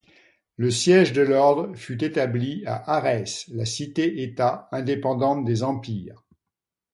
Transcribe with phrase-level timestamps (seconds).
[0.55, 6.23] Le siège de l’Ordre fut établi à Ares, la cité-État indépendante des Empires.